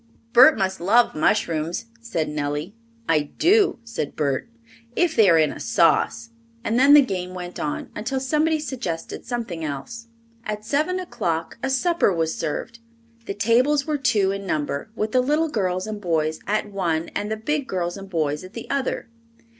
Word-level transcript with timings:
"Bert 0.33 0.57
must 0.57 0.81
love 0.81 1.13
mushrooms," 1.13 1.85
said 2.01 2.27
Nellie. 2.27 2.73
"I 3.07 3.19
do," 3.19 3.77
said 3.83 4.15
Bert, 4.15 4.49
"if 4.95 5.15
they 5.15 5.29
are 5.29 5.37
in 5.37 5.51
a 5.51 5.59
sauce." 5.59 6.31
And 6.63 6.79
then 6.79 6.95
the 6.95 7.03
game 7.05 7.35
went 7.35 7.59
on, 7.59 7.91
until 7.95 8.19
somebody 8.19 8.57
suggested 8.59 9.27
something 9.27 9.63
else. 9.63 10.07
At 10.43 10.65
seven 10.65 10.99
o'clock 10.99 11.59
a 11.61 11.69
supper 11.69 12.11
was 12.11 12.33
served. 12.33 12.79
The 13.27 13.35
tables 13.35 13.85
were 13.85 13.99
two 13.99 14.31
in 14.31 14.47
number, 14.47 14.89
with 14.95 15.11
the 15.11 15.21
little 15.21 15.49
girls 15.49 15.85
and 15.85 16.01
boys 16.01 16.39
at 16.47 16.71
one 16.71 17.09
and 17.09 17.31
the 17.31 17.37
big 17.37 17.67
girls 17.67 17.95
and 17.95 18.09
boys 18.09 18.43
at 18.43 18.53
the 18.53 18.67
other. 18.71 19.07